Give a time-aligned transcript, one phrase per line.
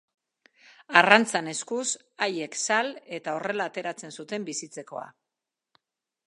[1.01, 1.85] Arrantzan eskuz,
[2.27, 5.07] haiek sal, eta horrela ateratzen zuten bizitzekoa.